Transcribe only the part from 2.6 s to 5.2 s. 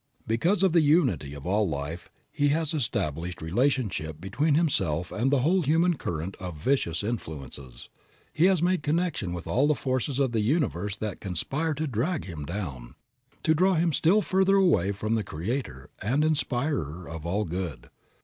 established relationship between himself